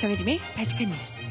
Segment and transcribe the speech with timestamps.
[0.00, 1.30] 정혜림의 발칙한 뉴스.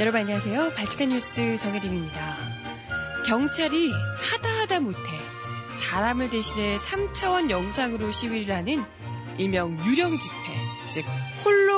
[0.00, 0.74] 여러분 안녕하세요.
[0.74, 2.36] 발칙한 뉴스 정혜림입니다.
[3.24, 4.98] 경찰이 하다 하다 못해
[5.68, 8.82] 사람을 대신해 3차원 영상으로 시위를 하는
[9.38, 10.39] 일명 유령 집회, 즉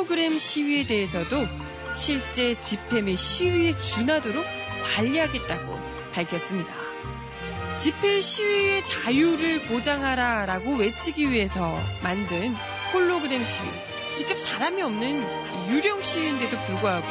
[0.03, 1.47] 홀로그램 시위에 대해서도
[1.95, 4.45] 실제 집회 및 시위에 준하도록
[4.85, 5.79] 관리하겠다고
[6.13, 6.75] 밝혔습니다.
[7.79, 12.55] 집회 시위의 자유를 보장하라 라고 외치기 위해서 만든
[12.93, 13.69] 홀로그램 시위.
[14.13, 15.25] 직접 사람이 없는
[15.71, 17.09] 유령 시위인데도 불구하고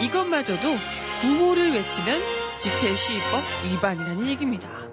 [0.00, 0.76] 이것마저도
[1.20, 2.20] 구호를 외치면
[2.58, 4.68] 집회 시위법 위반이라는 얘기입니다.
[4.68, 4.88] 하,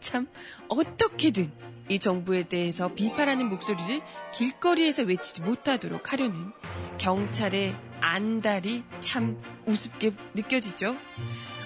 [0.00, 0.26] 참
[0.68, 1.50] 어떻게든
[1.88, 4.00] 이 정부에 대해서 비판하는 목소리를
[4.34, 6.52] 길거리에서 외치지 못하도록 하려는
[6.98, 10.96] 경찰의 안달이 참 우습게 느껴지죠.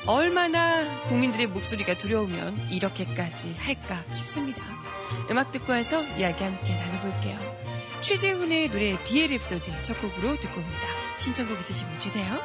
[0.07, 4.63] 얼마나 국민들의 목소리가 두려우면 이렇게까지 할까 싶습니다.
[5.31, 7.39] 음악 듣고 와서 이야기 함께 나눠볼게요.
[8.01, 10.87] 최재훈의 노래 비엘 랩소디 첫 곡으로 듣고 옵니다.
[11.19, 12.41] 신청곡 있으시면 주세요.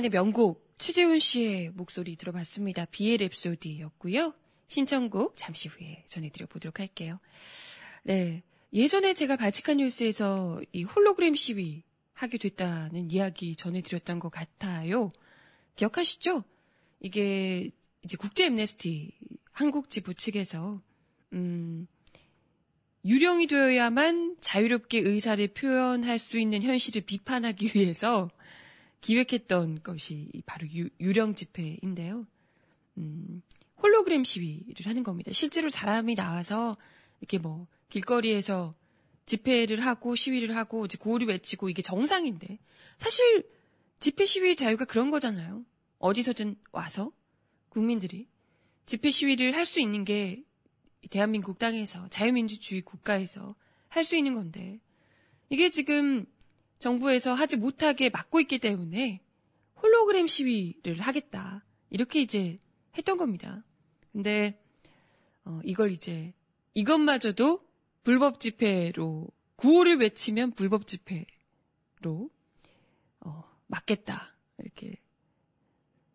[0.00, 2.86] 오랜만에 명곡 최재훈 씨의 목소리 들어봤습니다.
[2.86, 4.34] 비의 랩소디였고요.
[4.66, 7.20] 신청곡 잠시 후에 전해드려 보도록 할게요.
[8.02, 8.42] 네.
[8.72, 11.82] 예전에 제가 발칙한 뉴스에서 이 홀로그램 시위
[12.14, 15.12] 하게 됐다는 이야기 전해드렸던 것 같아요.
[15.76, 16.44] 기억하시죠?
[17.00, 17.70] 이게
[18.02, 19.12] 이제 국제 엠네스티
[19.52, 20.80] 한국 지부 측에서
[21.34, 21.86] 음,
[23.04, 28.30] 유령이 되어야만 자유롭게 의사를 표현할 수 있는 현실을 비판하기 위해서
[29.00, 32.26] 기획했던 것이 바로 유, 유령 집회인데요.
[32.98, 33.42] 음,
[33.82, 35.32] 홀로그램 시위를 하는 겁니다.
[35.32, 36.76] 실제로 사람이 나와서
[37.20, 38.74] 이렇게 뭐 길거리에서
[39.26, 42.58] 집회를 하고 시위를 하고 이제 구호를 외치고 이게 정상인데
[42.98, 43.48] 사실
[44.00, 45.64] 집회 시위 자유가 그런 거잖아요.
[45.98, 47.12] 어디서든 와서
[47.68, 48.28] 국민들이
[48.86, 50.42] 집회 시위를 할 수 있는 게
[51.10, 53.54] 대한민국 땅에서 자유민주주의 국가에서
[53.88, 54.80] 할 수 있는 건데
[55.48, 56.26] 이게 지금
[56.80, 59.20] 정부에서 하지 못하게 막고 있기 때문에
[59.80, 61.64] 홀로그램 시위를 하겠다.
[61.90, 62.58] 이렇게 이제
[62.96, 63.62] 했던 겁니다.
[64.12, 64.60] 근데
[65.44, 66.32] 어, 이걸 이제
[66.74, 67.64] 이것마저도
[68.02, 72.30] 불법 집회로 구호를 외치면 불법 집회로
[73.20, 74.34] 어, 막겠다.
[74.58, 74.96] 이렇게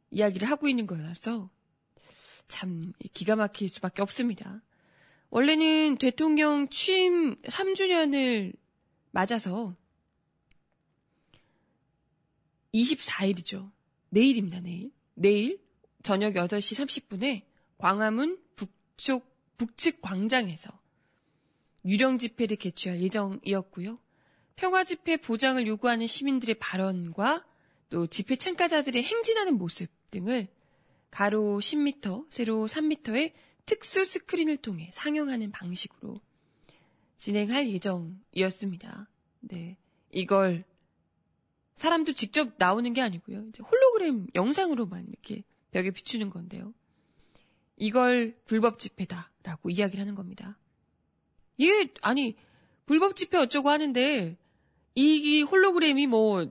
[0.10, 1.50] 이야기를 하고 있는 거라서
[2.48, 4.62] 참 기가 막힐 수밖에 없습니다.
[5.30, 8.56] 원래는 대통령 취임 3주년을
[9.12, 9.76] 맞아서
[12.76, 13.72] 24일이죠.
[14.10, 14.92] 내일입니다, 내일.
[15.14, 15.60] 내일
[16.04, 17.44] 저녁 8시 30분에
[17.78, 19.26] 광화문 북쪽,
[19.58, 20.78] 북측 광장에서
[21.86, 24.00] 유령 집회를 개최할 예정이었고요.
[24.56, 27.46] 평화 집회 보장을 요구하는 시민들의 발언과
[27.90, 30.48] 또 집회 참가자들의 행진하는 모습 등을
[31.12, 33.34] 가로 10m, 세로 3m의
[33.66, 36.20] 특수 스크린을 통해 상영하는 방식으로
[37.18, 39.10] 진행할 예정이었습니다.
[39.42, 39.78] 네.
[40.12, 40.64] 이걸
[41.76, 43.46] 사람도 직접 나오는 게 아니고요.
[43.50, 46.74] 이제 홀로그램 영상으로만 이렇게 벽에 비추는 건데요.
[47.78, 50.58] 이걸 불법 집회다라고 이야기를 하는 겁니다.
[51.58, 52.36] 이게 아니
[52.86, 54.38] 불법 집회 어쩌고 하는데
[54.96, 56.46] 이 홀로그램이 뭐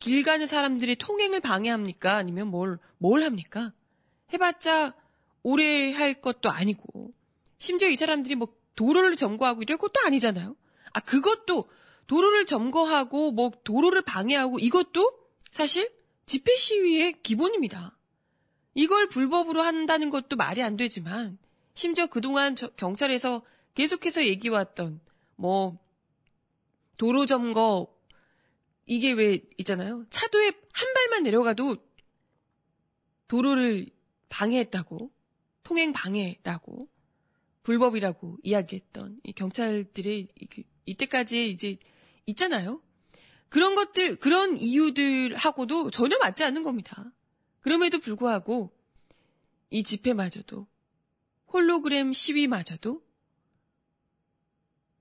[0.00, 2.14] 길 가는 사람들의 통행을 방해합니까?
[2.16, 3.72] 아니면 뭘 뭘 합니까?
[4.32, 4.94] 해봤자
[5.42, 7.12] 오래 할 것도 아니고
[7.58, 10.54] 심지어 이 사람들이 뭐 도로를 점거하고 이럴 것도 아니잖아요.
[10.92, 11.68] 아 그것도
[12.08, 15.12] 도로를 점거하고 뭐 도로를 방해하고 이것도
[15.52, 15.90] 사실
[16.26, 17.96] 집회 시위의 기본입니다.
[18.74, 21.38] 이걸 불법으로 한다는 것도 말이 안 되지만
[21.74, 23.42] 심지어 그동안 저- 경찰에서
[23.74, 25.00] 계속해서 얘기해왔던
[25.36, 25.78] 뭐
[26.96, 27.94] 도로 점거
[28.86, 30.04] 이게 왜 있잖아요.
[30.10, 31.76] 차도에 한 발만 내려가도
[33.28, 33.86] 도로를
[34.30, 35.10] 방해했다고
[35.62, 36.88] 통행 방해라고
[37.62, 41.76] 불법이라고 이야기했던 이 경찰들의 이- 그- 이때까지 이제
[42.28, 42.82] 있잖아요.
[43.48, 47.10] 그런 것들 그런 이유들하고도 전혀 맞지 않는 겁니다.
[47.60, 48.72] 그럼에도 불구하고
[49.70, 50.66] 이 집회마저도
[51.52, 53.02] 홀로그램 시위마저도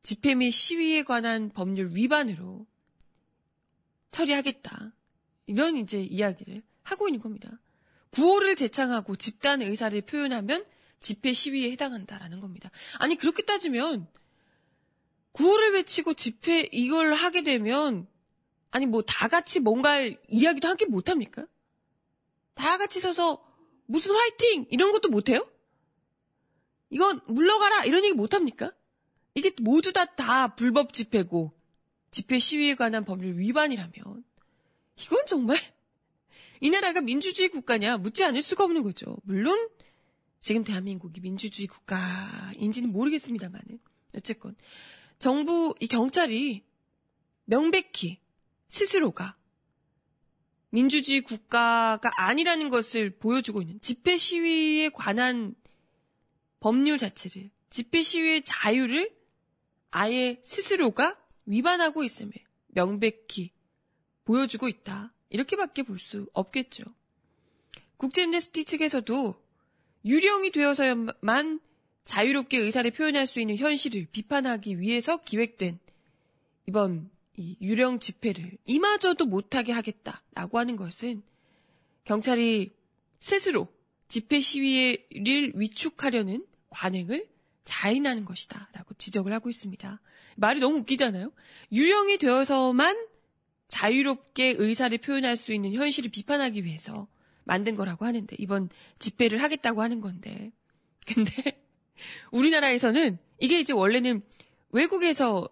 [0.04, 2.66] 집회 및 시위에 관한 법률 위반으로
[4.12, 4.94] 처리하겠다.
[5.48, 7.60] 이런 이제 이야기를 하고 있는 겁니다.
[8.12, 10.66] 구호를 제창하고 집단 의사를 표현하면
[11.02, 12.72] 집회 시위에 해당한다라는 겁니다.
[13.00, 14.08] 아니 그렇게 따지면
[15.38, 18.07] 구호를 외치고 집회 이걸 하게 되면
[18.72, 21.45] 아니 뭐 다 같이 뭔가 이야기도 함께 못 합니까?
[22.56, 23.45] 다 같이 서서
[23.86, 25.48] 무슨 화이팅 이런 것도 못 해요?
[26.89, 28.72] 이건 물러가라 이런 얘기 못 합니까?
[29.36, 31.54] 이게 모두 다다 불법 집회고
[32.10, 34.24] 집회 시위에 관한 법률 위반이라면
[34.98, 35.57] 이건 정말
[36.62, 39.16] 이 나라가 민주주의 국가냐 묻지 않을 수가 없는 거죠.
[39.24, 39.69] 물론
[40.42, 43.80] 지금 대한민국이 민주주의 국가인지는 모르겠습니다만은
[44.16, 44.56] 어쨌건
[45.19, 46.64] 정부 이 경찰이
[47.46, 48.19] 명백히
[48.68, 49.38] 스스로가
[50.69, 55.56] 민주주의 국가가 아니라는 것을 보여주고 있는 집회 시위에 관한
[56.60, 59.16] 법률 자체를 집회 시위의 자유를
[59.92, 62.34] 아예 스스로가 위반하고 있음을
[62.68, 63.52] 명백히
[64.25, 65.14] 보여주고 있다.
[65.30, 66.84] 이렇게밖에 볼 수 없겠죠.
[67.98, 69.42] 국제엠네스티 측에서도
[70.06, 71.60] 유령이 되어서만
[72.07, 75.77] 자유롭게 의사를 표현할 수 있는 현실을 비판하기 위해서 기획된
[76.65, 81.21] 이번 이 유령 집회를 이마저도 못하게 하겠다라고 하는 것은
[82.06, 82.71] 경찰이
[83.19, 83.68] 스스로
[84.07, 87.27] 집회 시위를 위축하려는 관행을
[87.65, 90.00] 자인하는 것이다 라고 지적을 하고 있습니다.
[90.38, 91.31] 말이 너무 웃기잖아요.
[91.74, 93.06] 유령이 되어서만
[93.68, 97.07] 자유롭게 의사를 표현할 수 있는 현실을 비판하기 위해서
[97.44, 98.69] 만든 거라고 하는데 이번
[99.00, 100.51] 집회를 하겠다고 하는 건데
[101.06, 101.67] 근데
[102.32, 104.22] 우리나라에서는 이게 이제 원래는
[104.72, 105.50] 외국에서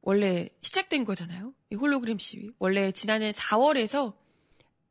[0.00, 1.54] 원래 시작된 거잖아요.
[1.70, 2.50] 이 홀로그램 시위.
[2.58, 4.14] 원래 지난해 4월에서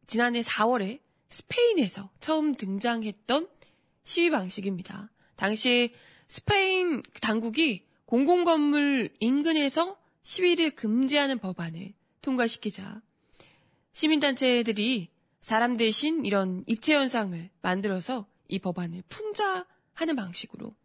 [0.07, 0.99] 지난해 4월에
[1.29, 3.47] 스페인에서 처음 등장했던
[4.03, 5.09] 시위 방식입니다.
[5.35, 5.93] 당시
[6.27, 13.01] 스페인 당국이 공공건물 인근에서 시위를 금지하는 법안을 통과시키자
[13.93, 15.09] 시민단체들이
[15.41, 20.75] 사람 대신 이런 입체 현상을 만들어서 이 법안을 풍자하는 방식으로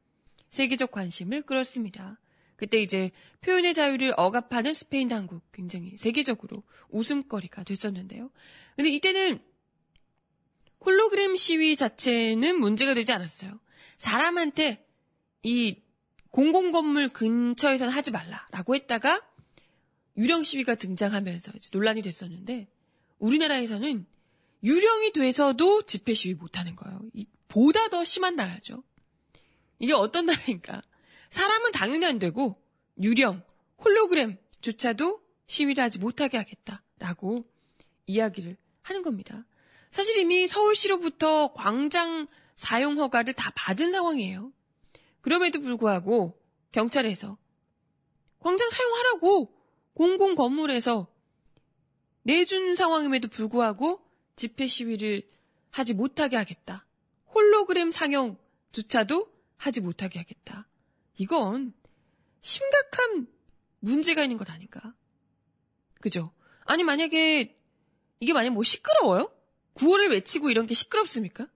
[0.51, 2.19] 세계적 관심을 끌었습니다.
[2.57, 3.11] 그때 이제
[3.43, 8.31] 표현의 자유를 억압하는 스페인 당국 굉장히 세계적으로 웃음거리가 됐었는데요.
[8.77, 9.41] 근데 이때는
[10.81, 13.59] 홀로그램 시위 자체는 문제가 되지 않았어요.
[13.99, 14.87] 사람한테
[15.43, 15.83] 이
[16.31, 19.23] 공공건물 근처에서는 하지 말라라고 했다가
[20.17, 22.69] 유령 시위가 등장하면서 논란이 됐었는데
[23.19, 24.07] 우리나라에서는
[24.63, 27.01] 유령이 돼서도 집회 시위 못하는 거예요.
[27.15, 28.83] 이- 보다 더 심한 나라죠.
[29.79, 30.83] 이게 어떤 나라인가?
[31.31, 32.61] 사람은 당연히 안 되고
[33.01, 33.43] 유령,
[33.85, 37.45] 홀로그램조차도 시위를 하지 못하게 하겠다라고
[38.07, 39.45] 이야기를 하는 겁니다.
[39.91, 44.53] 사실 이미 서울시로부터 광장 사용 허가를 다 받은 상황이에요.
[45.21, 46.41] 그럼에도 불구하고
[46.73, 47.37] 경찰에서
[48.39, 49.53] 광장 사용하라고
[49.95, 51.09] 공공 건물에서
[52.23, 54.01] 내준 상황임에도 불구하고
[54.37, 55.23] 집회 시위를
[55.71, 56.87] 하지 못하게 하겠다.
[57.35, 60.69] 홀로그램 상영조차도 하지 못하게 하겠다.
[61.17, 61.73] 이건
[62.41, 63.27] 심각한
[63.81, 64.95] 문제가 있는 것 아닌가?
[66.01, 66.33] 그죠?
[66.65, 67.57] 아니 만약에
[68.21, 69.33] 이게 만약 뭐 시끄러워요?
[69.75, 71.49] 구호를 외치고 이런 게 시끄럽습니까?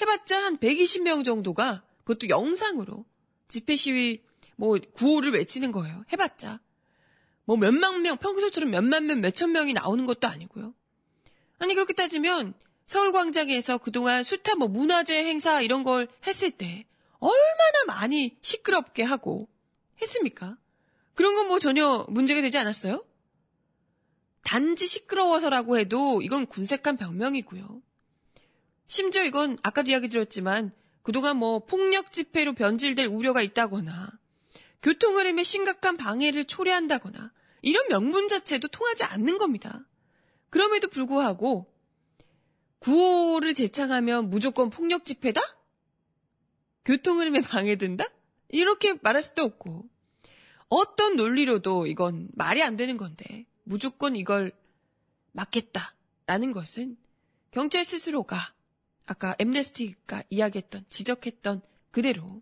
[0.00, 3.04] 해봤자 한 120명 정도가 그것도 영상으로
[3.48, 4.22] 집회 시위
[4.56, 6.04] 뭐 구호를 외치는 거예요.
[6.12, 6.60] 해봤자
[7.44, 10.74] 뭐 몇만 명 평소처럼 몇만 명 몇천 명이 나오는 것도 아니고요.
[11.58, 12.54] 아니 그렇게 따지면
[12.86, 16.86] 서울광장에서 그동안 숱한 뭐 문화재 행사 이런 걸 했을 때
[17.26, 19.48] 얼마나 많이 시끄럽게 하고
[20.00, 20.56] 했습니까?
[21.14, 23.04] 그런 건 뭐 전혀 문제가 되지 않았어요?
[24.44, 27.82] 단지 시끄러워서라고 해도 이건 군색한 변명이고요.
[28.86, 34.12] 심지어 이건 아까도 이야기 드렸지만 그동안 뭐 폭력 집회로 변질될 우려가 있다거나
[34.82, 39.84] 교통 흐름에 심각한 방해를 초래한다거나 이런 명분 자체도 통하지 않는 겁니다.
[40.50, 41.72] 그럼에도 불구하고
[42.78, 45.40] 구호를 제창하면 무조건 폭력 집회다?
[46.86, 48.06] 교통 흐름에 방해된다?
[48.48, 49.88] 이렇게 말할 수도 없고
[50.68, 54.52] 어떤 논리로도 이건 말이 안 되는 건데 무조건 이걸
[55.32, 56.96] 막겠다라는 것은
[57.50, 58.38] 경찰 스스로가
[59.04, 62.40] 아까 엠네스티가 이야기했던 지적했던 그대로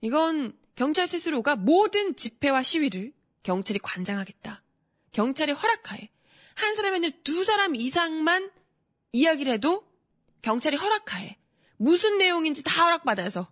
[0.00, 3.12] 이건 경찰 스스로가 모든 집회와 시위를
[3.44, 4.62] 경찰이 관장하겠다.
[5.12, 6.08] 경찰의 허락하에
[6.54, 8.50] 한 아니라 두 사람 이상만
[9.12, 9.86] 이야기를 해도
[10.42, 11.39] 경찰이 허락하에
[11.80, 13.50] 무슨 내용인지 다 허락받아서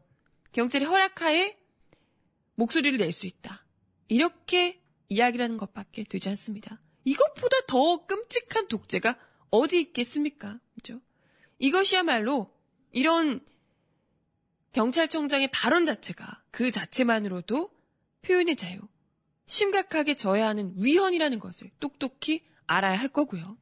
[0.52, 1.56] 경찰이 허락하에
[2.56, 3.64] 목소리를 낼 수 있다.
[4.08, 6.78] 이렇게 이야기를 하는 것밖에 되지 않습니다.
[7.04, 9.18] 이것보다 더 끔찍한 독재가
[9.49, 10.61] 어디 있겠습니까?
[10.75, 11.00] 그죠?
[11.58, 12.54] 이것이야말로
[12.92, 13.40] 이런
[14.73, 17.70] 경찰청장의 발언 자체가 그 자체만으로도
[18.20, 18.78] 표현의 자유,
[19.47, 23.56] 심각하게 저해하는 위헌이라는 것을 똑똑히 알아야 할 거고요.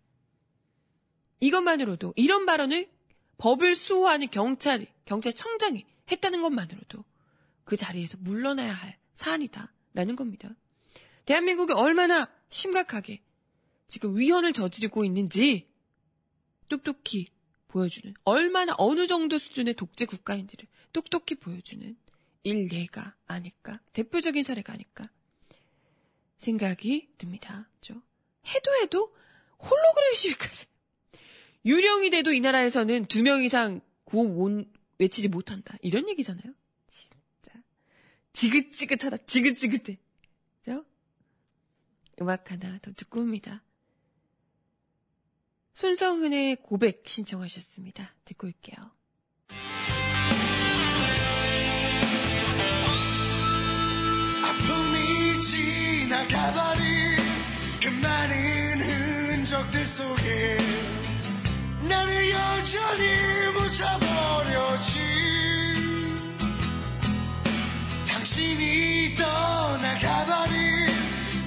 [1.38, 2.95] 이것만으로도 이런 발언을
[3.38, 7.04] 법을 수호하는 경찰, 경찰청장이 했다는 것만으로도
[7.64, 10.50] 그 자리에서 물러나야 할 사안이다라는 겁니다.
[11.24, 13.20] 대한민국이 얼마나 심각하게
[13.88, 15.68] 지금 위헌을 저지르고 있는지
[16.68, 17.28] 똑똑히
[17.68, 21.96] 보여주는 얼마나 어느 정도 수준의 독재 국가인지를 똑똑히 보여주는
[22.42, 25.10] 일례가 아닐까 대표적인 사례가 아닐까
[26.38, 27.68] 생각이 듭니다.
[27.80, 28.00] 그죠?
[28.46, 29.14] 해도 해도
[29.58, 30.66] 홀로그램 시위까지
[31.66, 34.66] 유령이 돼도 이 나라에서는 두 명 이상 구호 못
[34.98, 36.54] 외치지 못한다 이런 얘기잖아요.
[36.90, 37.60] 진짜
[38.32, 39.98] 지긋지긋하다 지긋지긋해.
[40.64, 40.84] 그죠?
[42.20, 43.62] 음악 하나 더 듣고 옵니다.
[45.74, 48.14] 손성은의 고백 신청하셨습니다.
[48.24, 48.92] 듣고 올게요.
[54.42, 57.16] 아픔이 지나가버린
[57.82, 60.56] 그 많은 흔적들 속에
[61.88, 63.04] 나를 여전히
[63.54, 64.98] 묻혀버렸지.
[68.08, 70.86] 당신이 떠나가버린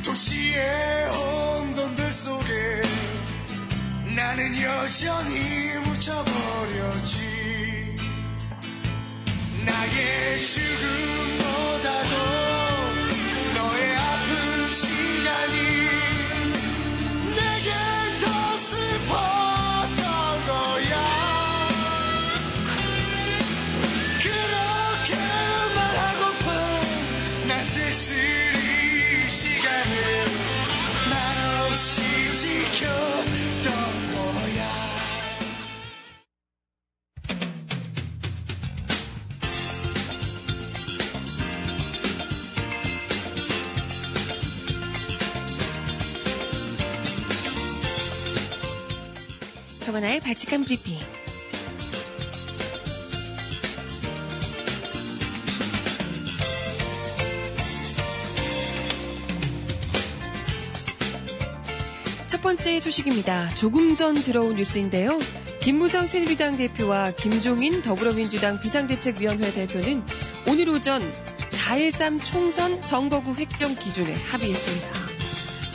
[0.04, 2.82] 도시의 혼돈들 속에
[4.16, 7.40] 나는 여전히 묻혀버렸지.
[9.66, 12.14] 나의 죽음보다도
[50.00, 50.98] 정하나의 발칙한 브리핑.
[62.28, 63.50] 첫 번째 소식입니다.
[63.56, 65.20] 조금 전 들어온 뉴스인데요.
[65.62, 70.04] 김무성 새누리당 대표와 김종인 더불어민주당 비상대책위원회 대표는
[70.48, 71.02] 오늘 오전
[71.52, 74.92] 4.13 총선 선거구 획정 기준에 합의했습니다.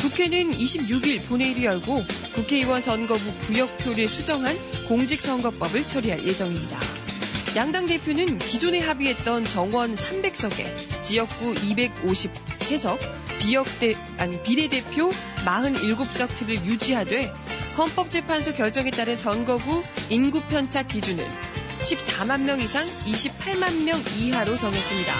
[0.00, 1.98] 국회는 26일 본회의를 열고
[2.34, 4.56] 국회의원 선거구 구역표를 수정한
[4.88, 6.78] 공직선거법을 처리할 예정입니다.
[7.56, 12.98] 양당 대표는 기존에 합의했던 정원 300석에 지역구 253석,
[13.38, 15.10] 비역대, 아니, 비례대표
[15.44, 17.32] 47석 틀을 유지하되
[17.78, 21.26] 헌법재판소 결정에 따른 선거구 인구 편차 기준을
[21.78, 25.12] 14만 명 이상 28만 명 이하로 정했습니다.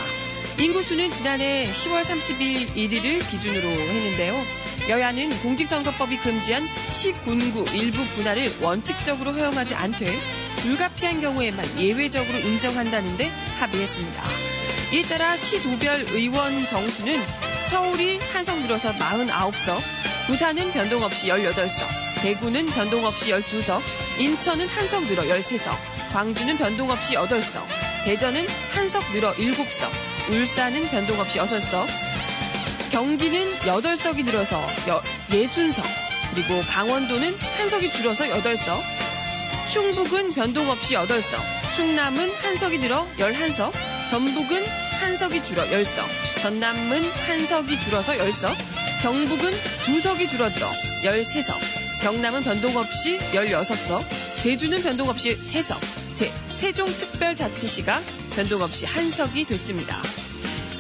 [0.61, 4.63] 인구수는 지난해 10월 30일 1일을 기준으로 했는데요.
[4.88, 10.19] 여야는 공직선거법이 금지한 시군구 일부 분할을 원칙적으로 허용하지 않되
[10.59, 14.23] 불가피한 경우에만 예외적으로 인정한다는데 합의했습니다.
[14.93, 17.21] 이에 따라 시도별 의원 정수는
[17.71, 19.79] 서울이 한 석 늘어서 49석,
[20.26, 21.87] 부산은 변동 없이 18석,
[22.23, 23.81] 대구는 변동 없이 12석,
[24.19, 25.71] 인천은 한 석 늘어 13석,
[26.12, 27.64] 광주는 변동 없이 8석,
[28.05, 29.88] 대전은 한 석 늘어 7석,
[30.31, 31.87] 울산은 변동 없이 6석,
[32.94, 34.64] 경기는 8석이 늘어서
[35.28, 35.82] 60석,
[36.32, 38.80] 그리고 강원도는 한 석이 줄어서 8석,
[39.72, 43.72] 충북은 변동 없이 8석, 충남은 한 석이 늘어 11석,
[44.08, 44.64] 전북은
[45.00, 46.06] 한 석이 줄어 10석,
[46.40, 48.54] 전남은 한 석이 줄어서 10석,
[49.02, 49.50] 경북은
[49.84, 50.64] 두 석이 줄어들어
[51.02, 54.04] 13석, 경남은 변동 없이 16석,
[54.40, 55.80] 제주는 변동 없이 3석,
[56.14, 58.00] 제, 세종특별자치시가
[58.36, 60.00] 변동 없이 한 석이 됐습니다.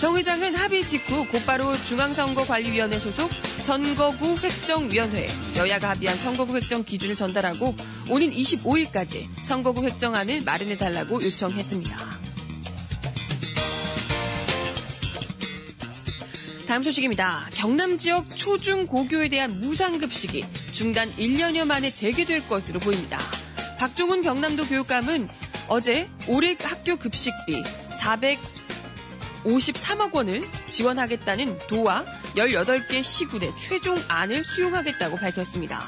[0.04, 7.74] 정 회장은 합의 직후 곧바로 중앙선거관리위원회 소속 선거구 획정위원회에 여야가 합의한 선거구 획정 기준을 전달하고
[8.10, 11.96] 오는 25일까지 선거구 획정안을 마련해달라고 요청했습니다.
[16.68, 17.48] 다음 소식입니다.
[17.54, 23.18] 경남 지역 초중고교에 대한 무상급식이 중단 1년여 만에 재개될 것으로 보입니다.
[23.78, 25.30] 박종훈 경남도 교육감은
[25.68, 27.64] 어제 올해 학교 급식비
[27.98, 28.63] 400
[29.44, 32.04] 453억 원을 지원하겠다는 도와
[32.36, 35.80] 18개 시군의 최종 안을 수용하겠다고 밝혔습니다.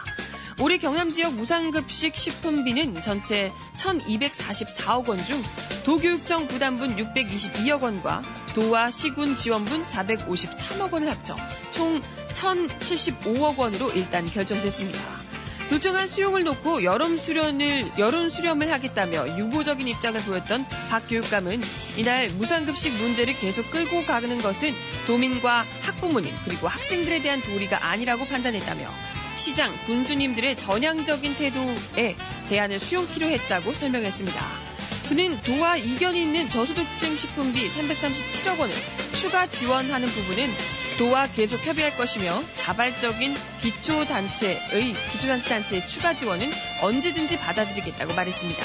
[0.59, 5.43] 올해 경남 지역 무상급식 식품비는 전체 1,244억 원 중
[5.85, 8.23] 도교육청 부담분 622억 원과
[8.55, 11.37] 도와 시군 지원분 453억 원을 합쳐
[11.73, 15.26] 총 1,075억 원으로 일단 결정됐습니다.
[15.69, 21.61] 도청한 수용을 놓고 여름 수련을 여름 수렴을 하겠다며 유보적인 입장을 보였던 박 교육감은
[21.97, 24.73] 이날 무상급식 문제를 계속 끌고 가는 것은
[25.07, 28.87] 도민과 학부모님 그리고 학생들에 대한 도리가 아니라고 판단했다며
[29.35, 34.77] 시장, 군수님들의 전향적인 태도에 제안을 수용키로 했다고 설명했습니다.
[35.09, 38.75] 그는 도와 이견이 있는 저소득층 식품비 337억 원을
[39.13, 40.49] 추가 지원하는 부분은
[40.99, 46.51] 도와 계속 협의할 것이며 자발적인 기초단체의 기초단체단체의 추가 지원은
[46.81, 48.65] 언제든지 받아들이겠다고 말했습니다.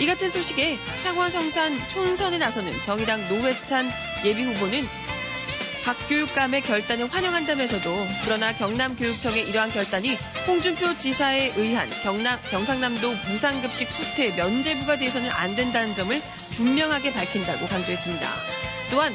[0.00, 3.88] 이 같은 소식에 창원 성산 촌선에 나서는 정의당 노회찬
[4.24, 4.86] 예비 후보는
[5.84, 10.16] 박 교육감의 결단을 환영한다면서도 그러나 경남교육청의 이러한 결단이
[10.46, 16.20] 홍준표 지사에 의한 경남, 경상남도 무상급식 후퇴 면제부가 돼서는 안 된다는 점을
[16.54, 18.28] 분명하게 밝힌다고 강조했습니다.
[18.90, 19.14] 또한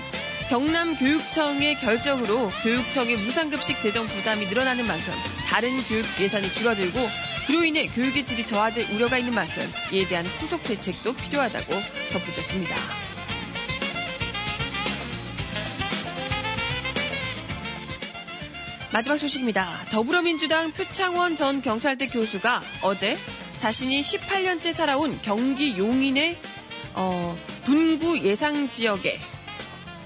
[0.49, 5.13] 경남교육청의 결정으로 교육청의 무상급식 재정 부담이 늘어나는 만큼
[5.47, 6.99] 다른 교육 예산이 줄어들고
[7.45, 9.61] 그로 인해 교육의 질이 저하될 우려가 있는 만큼
[9.93, 11.73] 이에 대한 후속 대책도 필요하다고
[12.13, 12.75] 덧붙였습니다.
[18.91, 19.85] 마지막 소식입니다.
[19.91, 23.15] 더불어민주당 표창원 전 경찰대 교수가 어제
[23.57, 26.39] 자신이 18년째 살아온 경기 용인의
[26.95, 29.19] 어, 분구 예상 지역에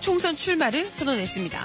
[0.03, 1.63] 총선 출마를 선언했습니다.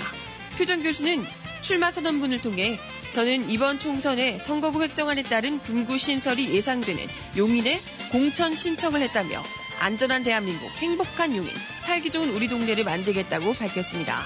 [0.56, 1.24] 표정 교수는
[1.60, 2.78] 출마 선언문을 통해
[3.12, 7.04] 저는 이번 총선에 선거구 획정안에 따른 분구 신설이 예상되는
[7.36, 7.80] 용인에
[8.12, 9.42] 공천 신청을 했다며
[9.80, 14.20] 안전한 대한민국, 행복한 용인, 살기 좋은 우리 동네를 만들겠다고 밝혔습니다.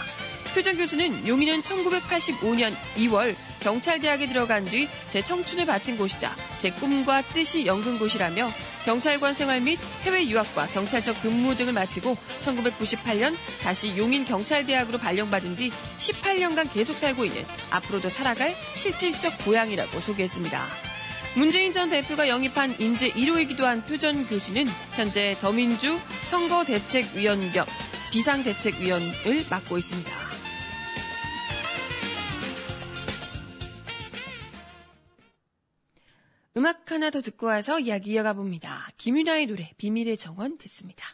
[0.54, 7.64] 표정 교수는 용인은 1985년 2월 경찰대학에 들어간 뒤 제 청춘을 바친 곳이자 제 꿈과 뜻이
[7.66, 8.50] 연근 곳이라며
[8.84, 15.70] 경찰관 생활 및 해외 유학과 경찰적 근무 등을 마치고 1998년 다시 용인 경찰대학으로 발령받은 뒤
[15.98, 20.66] 18년간 계속 살고 있는 앞으로도 살아갈 실질적 고향이라고 소개했습니다.
[21.34, 25.98] 문재인 전 대표가 영입한 인재 1호이기도 한 표전 교수는 현재 더민주
[26.30, 27.64] 선거대책위원 겸
[28.12, 30.21] 비상대책위원을 맡고 있습니다.
[36.56, 38.88] 음악 하나 더 듣고 와서 이야기 이어가 봅니다.
[38.98, 41.06] 김윤아의 노래 비밀의 정원 듣습니다.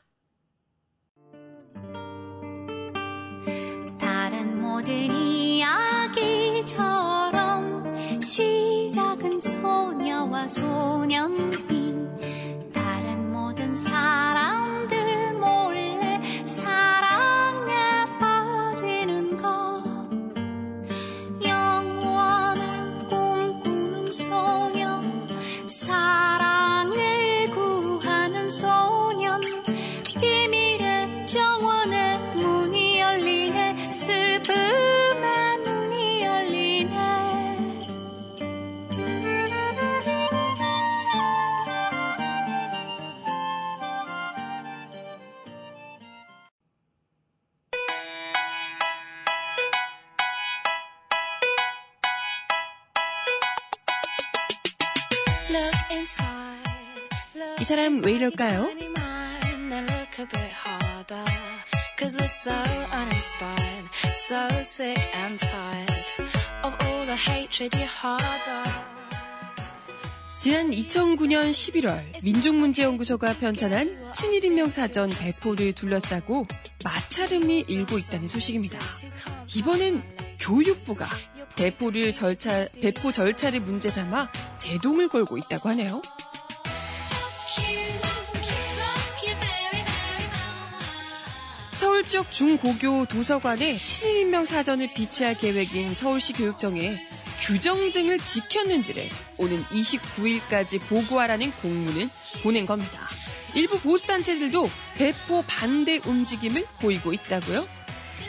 [3.99, 4.93] 다른 모든
[5.65, 6.75] 이야기처럼
[8.21, 11.78] 시작은 소녀와 소년이
[58.39, 58.69] 사람
[59.71, 60.29] 왜 이럴까요?
[61.99, 62.53] Cause we're so
[62.93, 65.91] uninspired, so sick and tired
[66.63, 68.63] of all the hatred you harbor.
[70.41, 76.47] 지난 2009년 11월 민족문제연구소가 편찬한 친일 인명 사전 배포를 둘러싸고
[76.85, 78.79] 마찰음이 일고 있다는 소식입니다.
[79.57, 80.05] 이번엔
[80.39, 81.09] 교육부가
[81.57, 86.01] 배포를 절차, 배포 절차를 문제 삼아 제동을 걸고 있다고 하네요.
[92.09, 96.99] 지역 중고교 도서관에 친일인명 사전을 비치할 계획인 서울시 교육청에
[97.41, 102.09] 규정 등을 지켰는지를 오는 29일까지 보고하라는 공문을
[102.43, 102.99] 보낸 겁니다.
[103.55, 107.69] 일부 보수단체들도 배포 반대 움직임을 보이고 있다고요.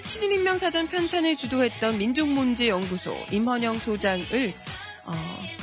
[0.06, 4.54] 친일인명 사전 편찬을 주도했던 민족문제연구소 임헌영 소장을
[5.08, 5.14] 어,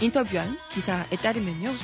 [0.00, 1.74] 인터뷰한 기사에 따르면요.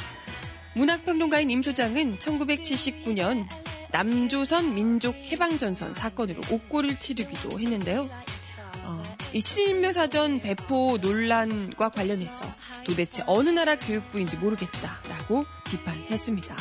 [0.76, 3.46] 문학평론가인 임 소장은 1979년
[3.92, 8.08] 남조선 민족 해방전선 사건으로 옥고를 치르기도 했는데요.
[8.84, 9.02] 어,
[9.32, 12.44] 이 친일인명사전 배포 논란과 관련해서
[12.84, 16.56] 도대체 어느 나라 교육부인지 모르겠다라고 비판했습니다.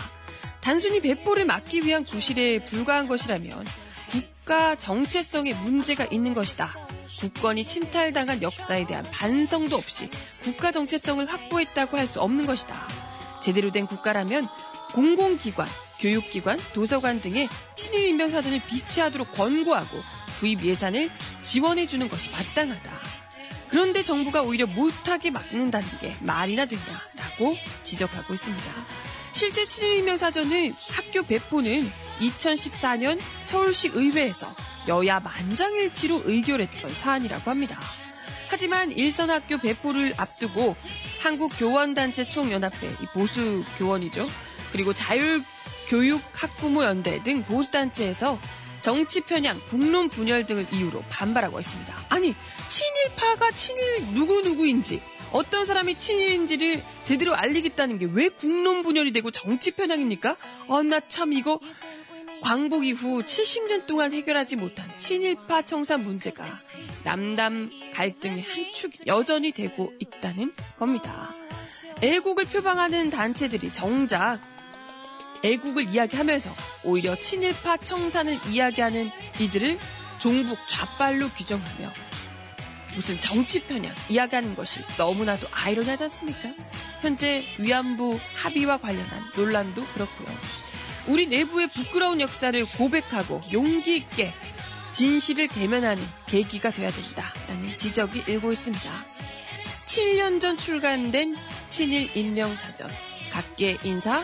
[0.60, 3.50] 단순히 배포를 막기 위한 구실에 불과한 것이라면
[4.10, 6.68] 국가 정체성에 문제가 있는 것이다.
[7.20, 10.10] 국권이 침탈당한 역사에 대한 반성도 없이
[10.44, 12.76] 국가 정체성을 확보했다고 할 수 없는 것이다.
[13.42, 14.48] 제대로 된 국가라면
[14.94, 15.68] 공공기관,
[16.02, 20.02] 교육기관, 도서관 등의 친일 인명 사전을 비치하도록 권고하고
[20.40, 21.10] 구입 예산을
[21.42, 22.92] 지원해주는 것이 마땅하다.
[23.70, 28.66] 그런데 정부가 오히려 못하게 막는다는 게 말이나 되냐라고 지적하고 있습니다.
[29.34, 34.54] 실제 친일 인명 사전은 학교 배포는 2014년 서울시 의회에서
[34.88, 37.80] 여야 만장일치로 의결했던 사안이라고 합니다.
[38.50, 40.76] 하지만 일선 학교 배포를 앞두고
[41.22, 44.28] 한국교원단체 총연합회, 보수 교원이죠.
[44.74, 45.42] 그리고 자율
[45.92, 48.40] 교육 학부모 연대 등 보수단체에서
[48.80, 51.94] 정치 편향, 국론 분열 등을 이유로 반발하고 있습니다.
[52.08, 52.34] 아니,
[52.70, 55.02] 친일파가 친일 누구누구인지,
[55.34, 60.34] 어떤 사람이 친일인지를 제대로 알리겠다는 게 왜 국론 분열이 되고 정치 편향입니까?
[60.70, 61.60] 아, 나참 이거
[62.42, 66.46] 광복 이후 70년 동안 해결하지 못한 친일파 청산 문제가
[67.04, 71.36] 남남 갈등의 한 축이 여전히 되고 있다는 겁니다.
[72.02, 74.40] 애국을 표방하는 단체들이 정작
[75.44, 76.52] 애국을 이야기하면서
[76.84, 79.80] 오히려 친일파 청산을 이야기하는 이들을
[80.20, 81.92] 종북 좌빨로 규정하며
[82.96, 86.50] 무슨 정치 편향 이야기하는 것이 너무나도 아이러니하지 않습니까?
[87.02, 90.28] 현재 위안부 합의와 관련한 논란도 그렇고요.
[91.08, 94.34] 우리 내부의 부끄러운 역사를 고백하고 용기 있게
[94.92, 99.06] 진실을 대면하는 계기가 돼야 된다라는 지적이 일고 있습니다.
[99.88, 101.36] 7년 전 출간된
[101.70, 102.90] 친일 인명사전
[103.32, 104.24] 각계 인사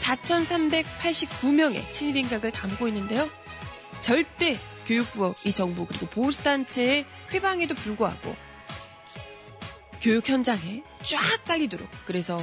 [0.00, 3.28] 4,389명의 친일인각을 담고 있는데요.
[4.00, 8.34] 절대 교육부, 이 정부 그리고 보수단체의 회방에도 불구하고
[10.02, 12.38] 교육 현장에 쫙 깔리도록 그래서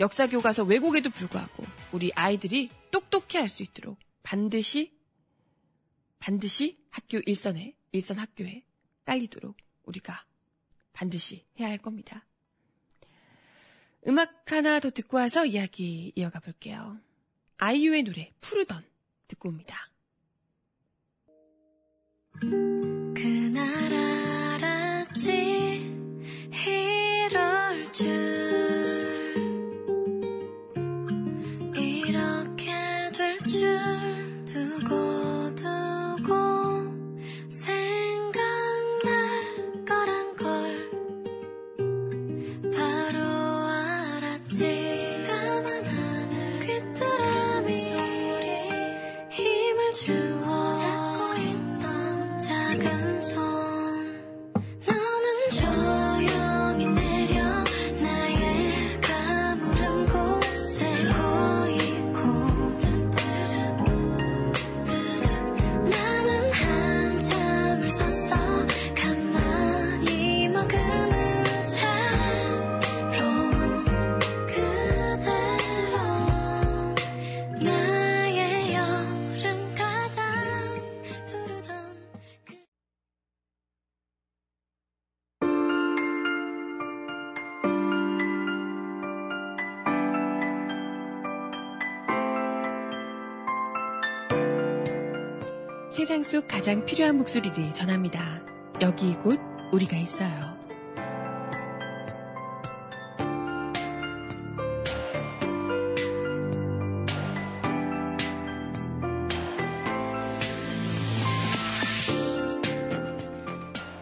[0.00, 4.92] 역사 교과서 왜곡에도 불구하고 우리 아이들이 똑똑히 할 수 있도록 반드시
[6.18, 8.64] 반드시 학교 일선에 일선 학교에
[9.04, 10.24] 깔리도록 우리가
[10.92, 12.26] 반드시 해야 할 겁니다.
[14.06, 16.98] 음악 하나 더 듣고 와서 이야기 이어가 볼게요.
[17.58, 18.84] 아이유의 노래 푸르던
[19.28, 19.76] 듣고 옵니다.
[22.40, 23.92] 그날
[24.54, 25.36] 알았지
[96.06, 98.40] 세상 속 가장 필요한 목소리를 전합니다.
[98.80, 99.40] 여기 곧
[99.72, 100.30] 우리가 있어요.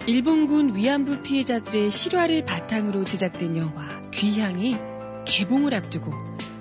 [0.07, 4.77] 일본군 위안부 피해자들의 실화를 바탕으로 제작된 영화 귀향이
[5.25, 6.12] 개봉을 앞두고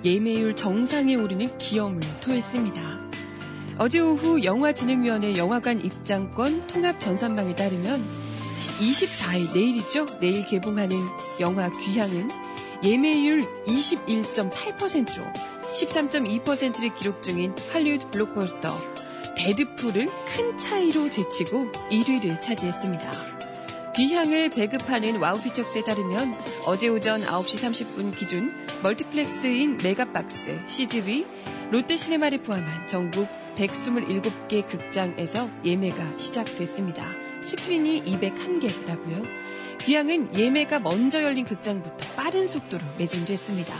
[0.06, 3.03] 예매율 정상에 오르는 기염을 토했습니다.
[3.76, 8.04] 어제 오후 영화진흥위원회 영화관 입장권 통합 전산망에 따르면
[8.78, 10.06] 24일 내일이죠.
[10.20, 10.96] 내일 개봉하는
[11.40, 12.30] 영화 귀향은
[12.84, 18.68] 예매율 21.8%로 13.2%를 기록 중인 할리우드 블록버스터
[19.36, 23.10] 데드풀을 큰 차이로 제치고 1위를 차지했습니다.
[23.96, 31.26] 귀향을 배급하는 와우피처스에 따르면 어제 오전 9시 30분 기준 멀티플렉스인 메가박스, CGV,
[31.70, 37.06] 롯데시네마를 포함한 전국 127개 극장에서 예매가 시작됐습니다.
[37.42, 39.24] 스크린이 201개라고요.
[39.80, 43.74] 귀향은 예매가 먼저 열린 극장부터 빠른 속도로 매진됐습니다.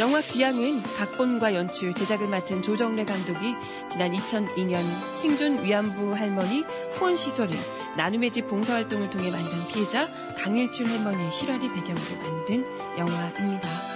[0.00, 3.54] 영화 귀향은 각본과 연출, 제작을 맡은 조정래 감독이
[3.88, 4.82] 지난 2002년
[5.20, 7.56] 생존 위안부 할머니 후원 시설인
[7.96, 12.64] 나눔의 집 봉사활동을 통해 만든 피해자 강일출 할머니의 실화를 배경으로 만든
[12.98, 13.93] 영화입니다.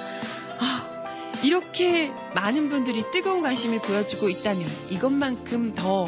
[1.38, 6.06] 아, 이렇게 많은 분들이 뜨거운 관심을 보여주고 있다면 이것만큼 더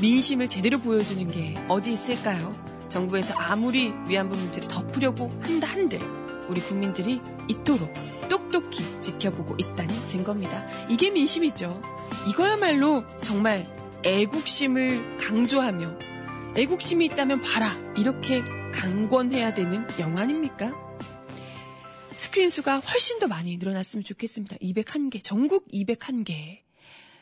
[0.00, 2.52] 민심을 제대로 보여주는 게 어디 있을까요?
[2.88, 5.98] 정부에서 아무리 위안부 문제를 덮으려고 한다 한들
[6.48, 7.92] 우리 국민들이 이토록
[8.28, 10.66] 똑똑히 지켜보고 있다는 증거입니다.
[10.88, 11.82] 이게 민심이죠.
[12.28, 13.66] 이거야말로 정말
[14.04, 15.98] 애국심을 강조하며
[16.56, 20.72] 애국심이 있다면 봐라 이렇게 강권해야 되는 영화 아닙니까?
[22.18, 24.56] 스크린 수가 훨씬 더 많이 늘어났으면 좋겠습니다.
[24.56, 26.62] 201개, 전국 201개.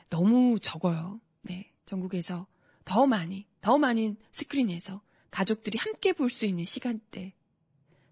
[0.08, 1.20] 너무 적어요.
[1.42, 2.46] 네, 전국에서
[2.86, 7.34] 더 많이, 더 많은 스크린에서 가족들이 함께 볼 수 있는 시간대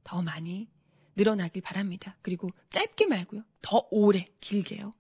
[0.03, 0.69] 더 많이
[1.17, 2.19] 늘어나길 바랍니다.
[2.21, 3.45] 그리고 짧게 말고요.
[3.63, 4.93] 더 오래, 길게요.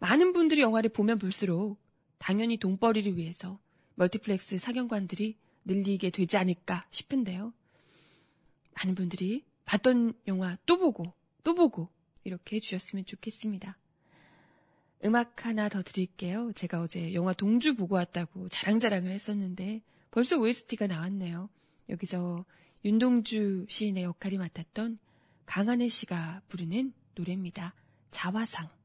[0.00, 1.78] 많은 분들이 영화를 보면 볼수록
[2.18, 3.58] 당연히 돈벌이를 위해서
[3.94, 7.54] 멀티플렉스 상영관들이 늘리게 되지 않을까 싶은데요.
[8.74, 11.12] 많은 분들이 봤던 영화 또 보고,
[11.44, 11.90] 또 보고,
[12.24, 13.76] 이렇게 해주셨으면 좋겠습니다.
[15.04, 16.52] 음악 하나 더 드릴게요.
[16.54, 21.50] 제가 어제 영화 동주 보고 왔다고 자랑자랑을 했었는데 벌써 OST가 나왔네요.
[21.90, 22.44] 여기서
[22.84, 24.98] 윤동주 시인의 역할이 맡았던
[25.46, 27.74] 강하늘 씨가 부르는 노래입니다.
[28.10, 28.77] 자화상.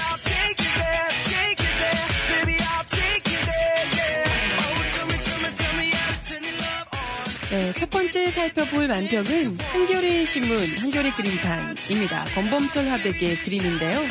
[7.54, 12.26] 네, 첫 번째 살펴볼 만평은 한겨레 신문, 한겨레 그림판입니다.
[12.34, 14.02] 범범철 화백의 그림인데요.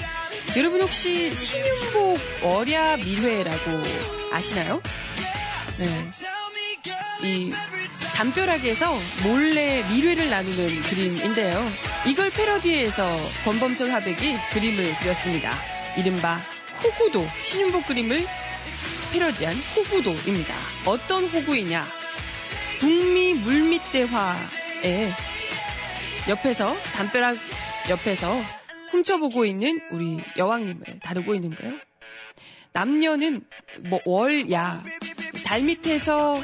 [0.57, 3.83] 여러분 혹시 신윤복 월야 밀회라고
[4.33, 4.81] 아시나요?
[5.79, 6.11] 네.
[7.23, 7.53] 이
[8.15, 8.93] 담벼락에서
[9.25, 11.69] 몰래 밀회를 나누는 그림인데요.
[12.07, 15.53] 이걸 패러디해서 권범철 화백이 그림을 그렸습니다.
[15.97, 16.39] 이른바
[16.83, 18.25] 호구도, 신윤복 그림을
[19.13, 20.55] 패러디한 호구도입니다.
[20.87, 21.85] 어떤 호구이냐?
[22.81, 25.13] 북미 물밑대화에
[26.29, 27.37] 옆에서 담벼락
[27.91, 28.41] 옆에서
[28.91, 31.73] 훔쳐보고 있는 우리 여왕님을 다루고 있는데요.
[32.73, 33.43] 남녀는
[33.89, 34.83] 뭐 월야
[35.45, 36.43] 달 밑에서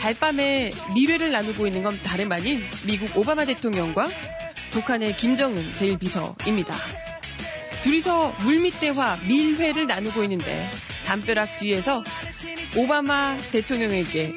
[0.00, 4.08] 달밤에 미래를 나누고 있는 건 다름 아닌 미국 오바마 대통령과
[4.70, 6.72] 북한의 김정은 제1비서입니다.
[7.82, 10.70] 둘이서 물밑대화 밀회를 나누고 있는데
[11.04, 12.02] 담벼락 뒤에서
[12.76, 14.32] 오바마 대통령에게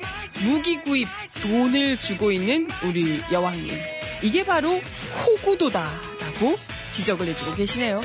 [0.45, 1.07] 무기 구입
[1.41, 3.73] 돈을 주고 있는 우리 여왕님.
[4.21, 4.81] 이게 바로
[5.25, 6.57] 호구도다라고
[6.91, 8.01] 지적을 해주고 계시네요.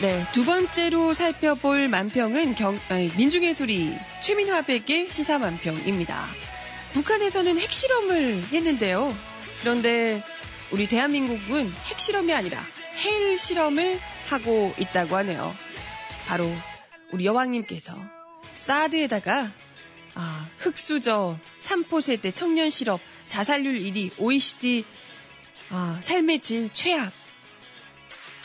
[0.00, 6.24] 네, 두 번째로 살펴볼 만평은 경, 아니, 민중의 소리 최민화 백의 시사 만평입니다.
[6.94, 9.14] 북한에서는 핵실험을 했는데요.
[9.60, 10.22] 그런데
[10.70, 12.58] 우리 대한민국은 핵실험이 아니라
[12.96, 15.54] 핵 실험을 하고 있다고 하네요.
[16.26, 16.50] 바로
[17.12, 17.94] 우리 여왕님께서
[18.54, 19.52] 사드에다가
[20.14, 24.82] 아, 흑수저, 삼포세대, 청년 실업, 자살률 1위, OECD
[25.68, 27.12] 아, 삶의 질 최악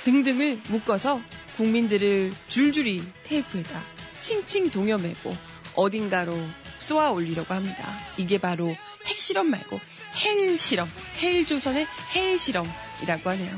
[0.03, 1.21] 등등을 묶어서
[1.55, 3.81] 국민들을 줄줄이 테이프에다
[4.19, 5.35] 칭칭 동여매고
[5.75, 6.35] 어딘가로
[6.79, 7.83] 쏘아 올리려고 합니다.
[8.17, 9.79] 이게 바로 핵실험 말고
[10.23, 10.89] hell 실험,
[11.21, 11.85] 헬조선의
[12.15, 13.55] hell 실험이라고 하네요.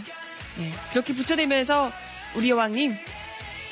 [0.57, 1.91] 네, 그렇게 붙여대면서
[2.36, 2.95] 우리 여왕님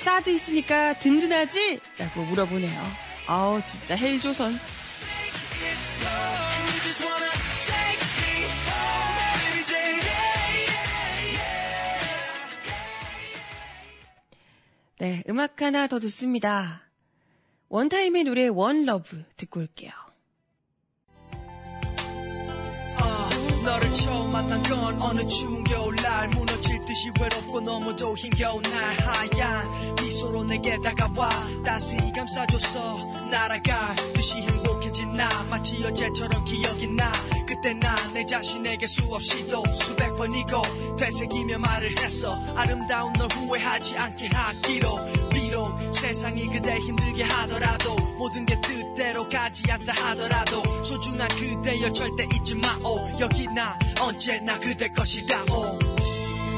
[0.03, 1.79] 사드 있으니까 든든하지?
[1.97, 3.05] 라고 물어보네요.
[3.27, 4.59] 아우 진짜 헬조선
[14.97, 16.81] 네, 음악 하나 더 듣습니다.
[17.67, 19.91] 원타임의 노래 원러브 듣고 올게요.
[23.01, 23.29] 어,
[23.65, 30.45] 너를 처음 만난 건 어느 추운 겨울날 무너질 듯이 외롭고 너무도 힘겨운 날 하얀 미소로
[30.45, 31.29] 내게 다가와
[31.65, 37.11] 따스히 감싸줘서 날아갈 듯이 행복해진 나 마치 어제처럼 기억이 나
[37.55, 40.61] 그때 난 내 자신에게 수없이도 수백 번이고
[40.97, 42.33] 되새기며 말을 했어.
[42.55, 44.89] 아름다운 널 후회하지 않게 하기로.
[45.31, 52.55] 비록 세상이 그대 힘들게 하더라도 모든 게 뜻대로 가지 않다 하더라도 소중한 그대여 절대 잊지
[52.55, 52.99] 마오.
[53.19, 55.77] 여기 나 언제나 그대 것이다 오.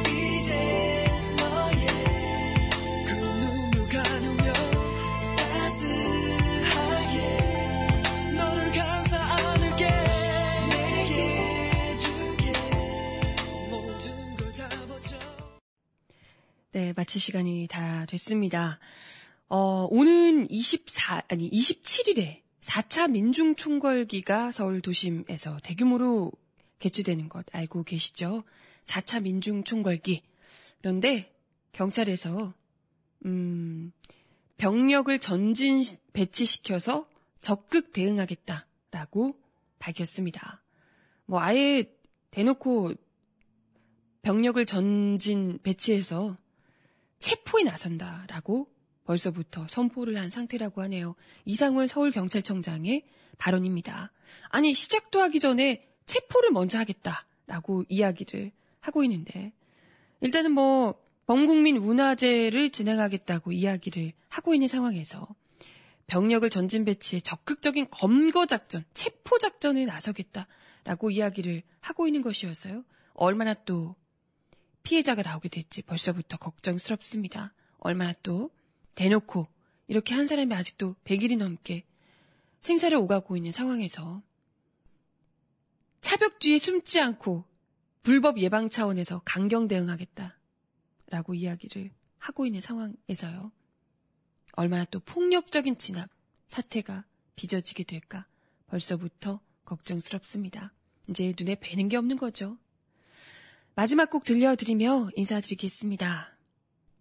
[0.06, 0.77] 이제
[17.08, 18.80] 마칠 시간이 다 됐습니다.
[19.48, 26.34] 어, 오는 24, 아니, 27일에 4차 민중총궐기가 서울 도심에서 대규모로
[26.80, 28.44] 개최되는 것 알고 계시죠?
[28.84, 30.22] 4차 민중총궐기.
[30.82, 31.34] 그런데
[31.72, 32.54] 경찰에서,
[33.26, 33.94] 음,
[34.58, 37.08] 병력을 전진 배치시켜서
[37.40, 39.40] 적극 대응하겠다라고
[39.80, 40.62] 밝혔습니다.
[41.26, 41.86] 뭐 아예
[42.32, 42.96] 대놓고
[44.24, 46.38] 병력을 전진 배치해서
[47.20, 48.68] 체포에 나선다라고
[49.06, 51.16] 벌써부터 선포를 한 상태라고 하네요.
[51.46, 53.04] 이상훈 서울경찰청장의
[53.38, 54.12] 발언입니다.
[54.50, 59.54] 아니 시작도 하기 전에 체포를 먼저 하겠다라고 이야기를 하고 있는데
[60.22, 65.28] 일단은 뭐 범국민 문화제를 진행하겠다고 이야기를 하고 있는 상황에서
[66.08, 72.84] 병력을 전진 배치해 적극적인 검거 작전, 체포 작전에 나서겠다라고 이야기를 하고 있는 것이었어요.
[73.14, 73.96] 얼마나 또
[74.88, 77.54] 피해자가 나오게 될지 벌써부터 걱정스럽습니다.
[77.80, 78.52] 얼마나 또
[78.96, 79.46] 대놓고
[79.90, 81.84] 이렇게 한 사람이 아직도 100일이 넘게
[82.62, 84.22] 생사를 오가고 있는 상황에서
[86.00, 87.44] 차벽 뒤에 숨지 않고
[88.02, 93.52] 불법 예방 차원에서 강경 대응하겠다라고 이야기를 하고 있는 상황에서요.
[94.54, 96.10] 얼마나 또 폭력적인 진압
[96.48, 97.04] 사태가
[97.36, 98.26] 빚어지게 될까
[98.68, 100.72] 벌써부터 걱정스럽습니다.
[101.10, 102.58] 이제 눈에 뵈는 게 없는 거죠.
[103.78, 106.36] 마지막 곡 들려드리며 인사드리겠습니다.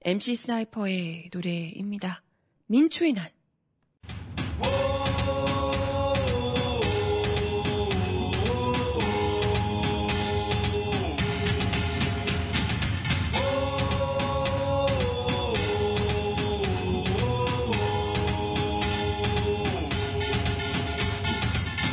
[0.05, 2.23] MC 스나이퍼의 노래입니다.
[2.67, 3.31] 민초의 난.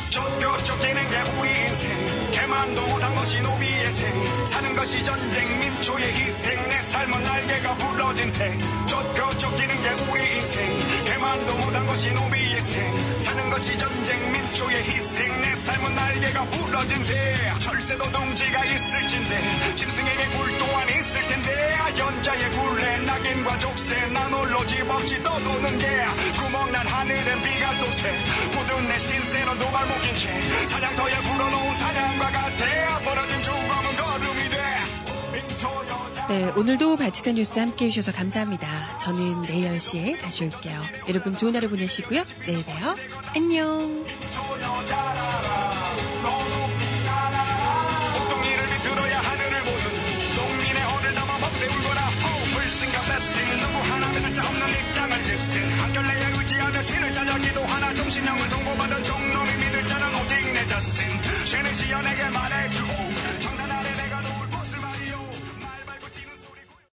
[0.09, 6.67] 쫓겨 쫓기는 게 우리 인생 개만도 못한 것이 노비의 생 사는 것이 전쟁 민초의 희생.
[6.67, 11.05] 내 삶은 날개가 부러진 생 쫓겨 쫓기는 게 우리 인생.
[11.05, 15.41] 개만도 못한 것이 노비의 생 사는 것이 전쟁 민초의 희생.
[15.41, 22.97] 내 삶은 날개가 부러진 새 철새도 둥지가 있을진데 짐승에게 굴 또한 있을 텐데 연자의 굴레
[23.05, 26.05] 낙인과 족쇄 난 홀로 집없이 떠도는 게
[26.41, 28.11] 구멍난 하늘은 비가 또새.
[28.53, 32.72] 모든 내 신세는 도발 묶인 채 사냥터에 불어놓은 사냥과 같아
[36.33, 38.97] 네, 오늘도 발칙한 뉴스 함께 해주셔서 감사합니다.
[38.97, 40.81] 저는 내일 10시에 다시 올게요.
[41.07, 42.23] 여러분 좋은 하루 보내시고요.
[42.47, 42.95] 내일 봬요.
[43.35, 44.03] 안녕.